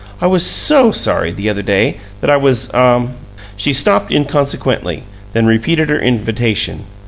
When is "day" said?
1.61-1.97